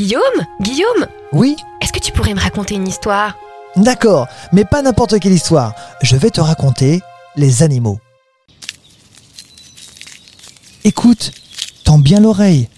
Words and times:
Guillaume 0.00 0.46
Guillaume 0.62 1.08
Oui 1.30 1.56
Est-ce 1.82 1.92
que 1.92 1.98
tu 1.98 2.10
pourrais 2.10 2.32
me 2.32 2.40
raconter 2.40 2.74
une 2.74 2.88
histoire? 2.88 3.36
D'accord, 3.76 4.28
mais 4.50 4.64
pas 4.64 4.80
n'importe 4.80 5.20
quelle 5.20 5.34
histoire. 5.34 5.74
Je 6.00 6.16
vais 6.16 6.30
te 6.30 6.40
raconter 6.40 7.02
les 7.36 7.62
animaux. 7.62 8.00
Écoute, 10.84 11.32
tends 11.84 11.98
bien 11.98 12.18
l'oreille. 12.18 12.70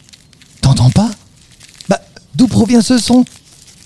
T'entends 0.62 0.90
pas? 0.90 1.10
Bah, 1.88 2.00
d'où 2.34 2.48
provient 2.48 2.82
ce 2.82 2.98
son? 2.98 3.24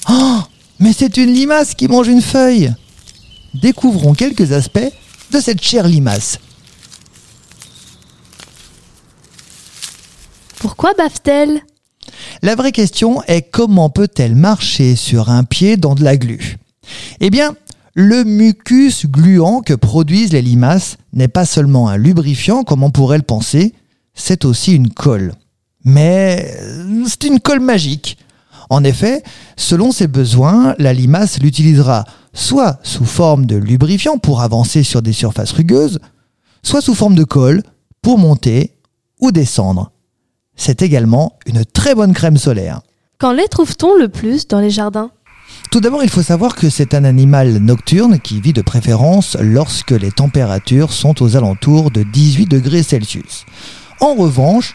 Oh, 0.08 0.40
mais 0.78 0.94
c'est 0.94 1.18
une 1.18 1.34
limace 1.34 1.74
qui 1.74 1.88
mange 1.88 2.08
une 2.08 2.22
feuille. 2.22 2.72
Découvrons 3.52 4.14
quelques 4.14 4.52
aspects 4.52 4.92
de 5.30 5.40
cette 5.40 5.62
chère 5.62 5.86
limace. 5.86 6.38
Pourquoi 10.58 10.94
bave-t-elle? 10.94 11.60
La 12.46 12.54
vraie 12.54 12.70
question 12.70 13.24
est 13.24 13.42
comment 13.42 13.90
peut-elle 13.90 14.36
marcher 14.36 14.94
sur 14.94 15.30
un 15.30 15.42
pied 15.42 15.76
dans 15.76 15.96
de 15.96 16.04
la 16.04 16.16
glu? 16.16 16.58
Eh 17.18 17.28
bien, 17.28 17.56
le 17.94 18.22
mucus 18.22 19.06
gluant 19.06 19.62
que 19.62 19.74
produisent 19.74 20.32
les 20.32 20.42
limaces 20.42 20.96
n'est 21.12 21.26
pas 21.26 21.44
seulement 21.44 21.88
un 21.88 21.96
lubrifiant 21.96 22.62
comme 22.62 22.84
on 22.84 22.92
pourrait 22.92 23.16
le 23.16 23.24
penser, 23.24 23.74
c'est 24.14 24.44
aussi 24.44 24.76
une 24.76 24.90
colle. 24.90 25.32
Mais 25.82 26.54
euh, 26.60 27.04
c'est 27.08 27.24
une 27.24 27.40
colle 27.40 27.58
magique. 27.58 28.16
En 28.70 28.84
effet, 28.84 29.24
selon 29.56 29.90
ses 29.90 30.06
besoins, 30.06 30.76
la 30.78 30.92
limace 30.92 31.40
l'utilisera 31.40 32.04
soit 32.32 32.78
sous 32.84 33.06
forme 33.06 33.46
de 33.46 33.56
lubrifiant 33.56 34.18
pour 34.18 34.40
avancer 34.40 34.84
sur 34.84 35.02
des 35.02 35.12
surfaces 35.12 35.50
rugueuses, 35.50 35.98
soit 36.62 36.80
sous 36.80 36.94
forme 36.94 37.16
de 37.16 37.24
colle 37.24 37.64
pour 38.02 38.18
monter 38.18 38.76
ou 39.20 39.32
descendre. 39.32 39.90
C'est 40.56 40.82
également 40.82 41.34
une 41.46 41.64
très 41.64 41.94
bonne 41.94 42.12
crème 42.12 42.38
solaire. 42.38 42.80
Quand 43.18 43.32
les 43.32 43.48
trouve-t-on 43.48 43.96
le 43.96 44.08
plus 44.08 44.48
dans 44.48 44.60
les 44.60 44.70
jardins? 44.70 45.10
Tout 45.70 45.80
d'abord, 45.80 46.02
il 46.02 46.10
faut 46.10 46.22
savoir 46.22 46.54
que 46.54 46.70
c'est 46.70 46.94
un 46.94 47.04
animal 47.04 47.58
nocturne 47.58 48.18
qui 48.18 48.40
vit 48.40 48.52
de 48.52 48.62
préférence 48.62 49.36
lorsque 49.40 49.92
les 49.92 50.10
températures 50.10 50.92
sont 50.92 51.22
aux 51.22 51.36
alentours 51.36 51.90
de 51.90 52.02
18 52.02 52.46
degrés 52.46 52.82
Celsius. 52.82 53.44
En 54.00 54.14
revanche, 54.14 54.74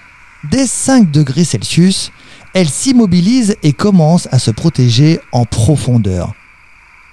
dès 0.49 0.67
5 0.67 1.11
degrés 1.11 1.43
Celsius, 1.43 2.11
elle 2.53 2.69
s'immobilise 2.69 3.55
et 3.63 3.73
commence 3.73 4.27
à 4.31 4.39
se 4.39 4.51
protéger 4.51 5.19
en 5.31 5.45
profondeur. 5.45 6.33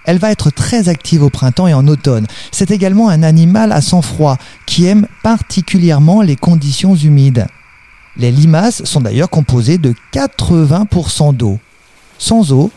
Elle 0.05 0.19
va 0.19 0.31
être 0.31 0.51
très 0.51 0.89
active 0.89 1.23
au 1.23 1.31
printemps 1.31 1.69
et 1.69 1.75
en 1.75 1.87
automne. 1.87 2.27
C'est 2.51 2.71
également 2.71 3.11
un 3.11 3.23
animal 3.23 3.73
à 3.73 3.83
sang 3.83 4.03
froid 4.03 4.39
qui 4.67 4.87
aime 4.87 5.07
particulièrement 5.23 6.23
les 6.23 6.37
conditions 6.37 6.95
humides. 6.95 7.47
Les 8.19 8.33
limaces 8.33 8.85
sont 8.85 9.01
d'ailleurs 9.01 9.31
composées 9.31 9.79
de 9.79 9.95
80% 10.13 11.37
d'eau. 11.37 11.59
Sans 12.19 12.53
eau, 12.53 12.71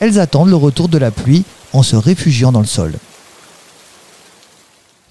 elles 0.00 0.18
attendent 0.18 0.48
le 0.48 0.56
retour 0.56 0.88
de 0.88 0.98
la 0.98 1.10
pluie 1.10 1.44
en 1.72 1.82
se 1.82 1.96
réfugiant 1.96 2.50
dans 2.50 2.60
le 2.60 2.66
sol. 2.66 2.94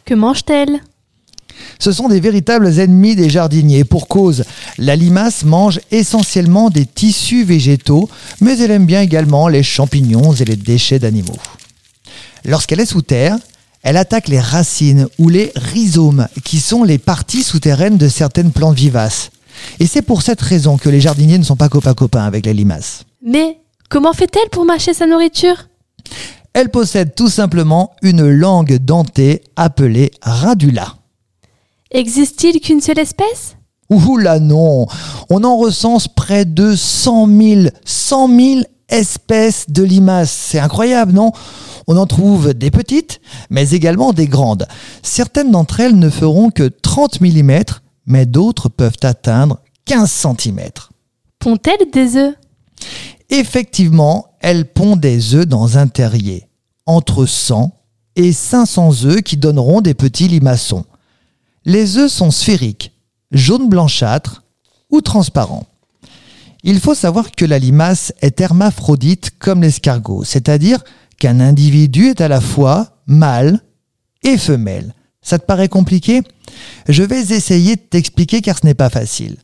Que 0.06 0.16
mange-t-elle? 0.16 0.82
Ce 1.80 1.92
sont 1.92 2.08
des 2.08 2.20
véritables 2.20 2.80
ennemis 2.80 3.16
des 3.16 3.30
jardiniers. 3.30 3.84
Pour 3.84 4.08
cause, 4.08 4.44
la 4.78 4.96
limace 4.96 5.44
mange 5.44 5.80
essentiellement 5.92 6.70
des 6.70 6.86
tissus 6.86 7.44
végétaux, 7.44 8.10
mais 8.42 8.58
elle 8.60 8.72
aime 8.72 8.86
bien 8.86 9.02
également 9.02 9.48
les 9.48 9.64
champignons 9.64 10.34
et 10.34 10.46
les 10.46 10.56
déchets 10.56 11.00
d'animaux. 11.00 11.38
Lorsqu'elle 12.44 12.80
est 12.80 12.86
sous 12.86 13.02
terre, 13.02 13.38
elle 13.84 13.98
attaque 13.98 14.28
les 14.28 14.40
racines 14.40 15.08
ou 15.20 15.30
les 15.30 15.52
rhizomes, 15.56 16.28
qui 16.44 16.60
sont 16.60 16.84
les 16.84 16.98
parties 16.98 17.44
souterraines 17.44 17.98
de 17.98 18.08
certaines 18.08 18.52
plantes 18.52 18.76
vivaces. 18.76 19.30
Et 19.80 19.88
c'est 19.88 20.02
pour 20.02 20.22
cette 20.22 20.42
raison 20.42 20.78
que 20.78 20.90
les 20.90 21.02
jardiniers 21.02 21.38
ne 21.38 21.44
sont 21.44 21.56
pas 21.56 21.70
copains-copains 21.70 22.24
avec 22.24 22.46
les 22.46 22.54
limaces. 22.54 23.04
Mais 23.24 23.60
comment 23.90 24.14
fait-elle 24.14 24.50
pour 24.50 24.66
mâcher 24.66 24.94
sa 24.94 25.06
nourriture? 25.06 25.68
Elle 26.54 26.70
possède 26.70 27.16
tout 27.16 27.30
simplement 27.30 27.92
une 28.02 28.30
langue 28.30 28.78
dentée 28.78 29.42
appelée 29.56 30.12
radula. 30.22 30.96
Existe-t-il 31.92 32.62
qu'une 32.62 32.82
seule 32.82 33.00
espèce? 33.00 33.58
Ouh 33.90 34.18
là 34.18 34.40
non 34.40 34.88
On 35.30 35.44
en 35.44 35.58
recense 35.58 36.08
près 36.08 36.46
de 36.46 36.76
100 36.76 37.28
000, 37.28 37.62
100 37.86 38.40
000 38.40 38.62
espèces 38.90 39.66
de 39.70 39.84
limaces. 39.84 40.32
C'est 40.32 40.60
incroyable, 40.60 41.12
non? 41.12 41.32
On 41.88 41.98
en 41.98 42.08
trouve 42.08 42.54
des 42.54 42.72
petites, 42.72 43.22
mais 43.50 43.70
également 43.72 44.12
des 44.12 44.28
grandes. 44.28 44.68
Certaines 45.04 45.52
d'entre 45.52 45.80
elles 45.80 45.98
ne 45.98 46.10
feront 46.10 46.50
que 46.50 46.68
30 46.68 47.22
mm, 47.22 47.60
mais 48.06 48.26
d'autres 48.26 48.70
peuvent 48.70 48.98
atteindre 49.04 49.60
15 49.86 50.10
cm. 50.12 50.60
Pond-elle 51.40 51.90
des 51.92 52.18
œufs? 52.18 52.36
Effectivement, 53.30 54.36
elles 54.40 54.66
pondent 54.66 55.00
des 55.00 55.34
œufs 55.36 55.48
dans 55.48 55.78
un 55.78 55.88
terrier, 55.88 56.48
entre 56.86 57.26
100 57.26 57.72
et 58.16 58.32
500 58.32 59.06
œufs 59.06 59.22
qui 59.22 59.38
donneront 59.38 59.82
des 59.82 59.94
petits 59.94 60.28
limaçons. 60.28 60.86
Les 61.66 61.98
œufs 61.98 62.12
sont 62.12 62.32
sphériques, 62.32 62.92
jaune 63.32 63.70
blanchâtre 63.70 64.44
ou 64.92 65.02
transparents. 65.02 65.66
Il 66.64 66.80
faut 66.80 66.96
savoir 66.96 67.32
que 67.32 67.46
la 67.46 67.60
limace 67.60 68.14
est 68.22 68.42
hermaphrodite 68.42 69.32
comme 69.38 69.62
l'escargot, 69.62 70.24
c'est-à-dire 70.24 70.84
qu'un 71.20 71.40
individu 71.40 72.08
est 72.08 72.22
à 72.22 72.28
la 72.28 72.42
fois 72.42 72.98
mâle 73.08 73.62
et 74.24 74.38
femelle. 74.38 74.94
Ça 75.26 75.40
te 75.40 75.46
paraît 75.46 75.70
compliqué? 75.70 76.22
Je 76.88 77.02
vais 77.02 77.34
essayer 77.34 77.76
de 77.76 77.82
t'expliquer 77.82 78.42
car 78.42 78.60
ce 78.60 78.66
n'est 78.66 78.76
pas 78.76 78.92
facile. 78.92 79.38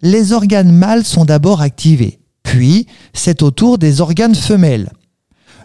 Les 0.00 0.32
organes 0.32 0.72
mâles 0.72 1.04
sont 1.04 1.26
d'abord 1.26 1.60
activés, 1.60 2.20
puis 2.42 2.86
c'est 3.12 3.42
au 3.42 3.50
tour 3.50 3.76
des 3.76 4.00
organes 4.00 4.34
femelles. 4.34 4.90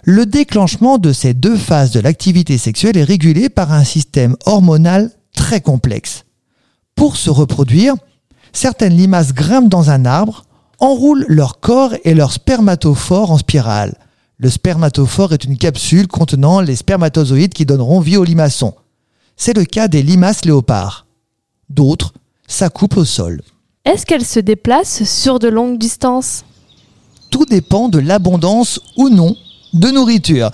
Le 0.04 0.26
déclenchement 0.26 0.98
de 0.98 1.14
ces 1.14 1.34
deux 1.34 1.56
phases 1.56 1.92
de 1.92 2.02
l'activité 2.02 2.58
sexuelle 2.58 2.98
est 2.98 3.06
régulé 3.06 3.48
par 3.48 3.72
un 3.72 3.86
système 3.86 4.36
hormonal 4.46 5.10
très 5.34 5.62
complexe. 5.62 6.26
Pour 6.96 7.16
se 7.16 7.30
reproduire, 7.30 7.96
certaines 8.52 8.98
limaces 8.98 9.34
grimpent 9.34 9.70
dans 9.70 9.90
un 9.90 10.06
arbre, 10.06 10.44
enroulent 10.80 11.26
leur 11.30 11.62
corps 11.62 11.94
et 12.04 12.14
leur 12.14 12.34
spermatophore 12.34 13.32
en 13.32 13.38
spirale. 13.38 13.96
Le 14.38 14.50
spermatophore 14.50 15.32
est 15.32 15.46
une 15.46 15.58
capsule 15.58 16.08
contenant 16.10 16.60
les 16.60 16.76
spermatozoïdes 16.76 17.54
qui 17.54 17.66
donneront 17.66 18.02
vie 18.02 18.18
aux 18.18 18.26
limaçons. 18.26 18.74
C'est 19.44 19.58
le 19.58 19.66
cas 19.66 19.88
des 19.88 20.04
limaces 20.04 20.46
léopards. 20.46 21.08
D'autres 21.68 22.14
s'accouplent 22.48 23.00
au 23.00 23.06
sol. 23.06 23.42
Est-ce 23.86 24.06
qu'elle 24.06 24.24
se 24.24 24.40
déplace 24.40 25.04
sur 25.06 25.40
de 25.40 25.48
longues 25.48 25.80
distances? 25.80 26.46
Tout 27.32 27.46
dépend 27.46 27.90
de 27.90 27.98
l'abondance 27.98 28.80
ou 28.98 29.10
non 29.10 29.36
de 29.74 29.88
nourriture. 29.88 30.52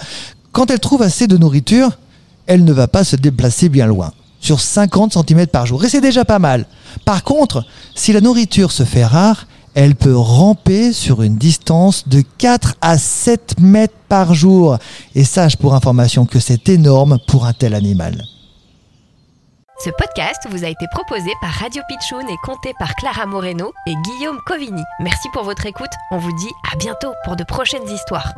Quand 0.53 0.71
elle 0.71 0.79
trouve 0.79 1.01
assez 1.01 1.27
de 1.27 1.35
nourriture, 1.35 1.97
elle 2.45 2.63
ne 2.63 2.71
va 2.71 2.87
pas 2.87 3.03
se 3.03 3.17
déplacer 3.17 3.67
bien 3.67 3.87
loin, 3.87 4.13
sur 4.39 4.61
50 4.61 5.17
cm 5.17 5.47
par 5.47 5.65
jour, 5.65 5.83
et 5.83 5.89
c'est 5.89 5.99
déjà 5.99 6.23
pas 6.23 6.39
mal. 6.39 6.65
Par 7.03 7.25
contre, 7.25 7.65
si 7.93 8.13
la 8.13 8.21
nourriture 8.21 8.71
se 8.71 8.83
fait 8.83 9.05
rare, 9.05 9.47
elle 9.73 9.95
peut 9.95 10.15
ramper 10.15 10.93
sur 10.93 11.23
une 11.23 11.35
distance 11.35 12.07
de 12.07 12.23
4 12.37 12.75
à 12.79 12.97
7 12.97 13.59
mètres 13.59 13.97
par 14.07 14.33
jour. 14.33 14.77
Et 15.13 15.25
sache 15.25 15.57
pour 15.57 15.75
information 15.75 16.25
que 16.25 16.39
c'est 16.39 16.69
énorme 16.69 17.19
pour 17.27 17.45
un 17.45 17.51
tel 17.51 17.73
animal. 17.73 18.23
Ce 19.79 19.91
podcast 19.91 20.47
vous 20.49 20.65
a 20.65 20.69
été 20.69 20.87
proposé 20.91 21.29
par 21.39 21.51
Radio 21.51 21.83
Pitchoun 21.87 22.27
et 22.27 22.37
compté 22.43 22.73
par 22.79 22.95
Clara 22.95 23.27
Moreno 23.27 23.71
et 23.85 23.93
Guillaume 23.93 24.39
Covini. 24.47 24.81
Merci 24.99 25.29
pour 25.33 25.43
votre 25.43 25.67
écoute. 25.67 25.91
On 26.09 26.17
vous 26.17 26.35
dit 26.35 26.51
à 26.73 26.75
bientôt 26.77 27.13
pour 27.25 27.35
de 27.35 27.43
prochaines 27.43 27.87
histoires. 27.87 28.33